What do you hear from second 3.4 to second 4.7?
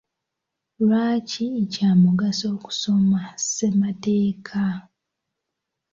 ssemateeka?